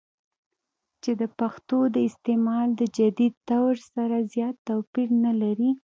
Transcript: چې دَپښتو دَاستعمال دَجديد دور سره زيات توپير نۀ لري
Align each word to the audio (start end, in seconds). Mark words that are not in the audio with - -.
چې 1.01 1.11
دَپښتو 1.19 1.77
دَاستعمال 1.95 2.67
دَجديد 2.79 3.33
دور 3.49 3.75
سره 3.93 4.15
زيات 4.33 4.55
توپير 4.67 5.09
نۀ 5.23 5.31
لري 5.41 5.71